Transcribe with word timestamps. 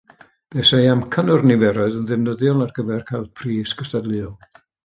Buasai 0.53 0.85
amcan 0.93 1.29
o'r 1.33 1.45
niferoedd 1.51 1.99
yn 1.99 2.07
ddefnyddiol 2.07 2.65
ar 2.67 2.75
gyfer 2.81 3.07
cael 3.13 3.31
pris 3.41 3.79
cystadleuol 3.83 4.37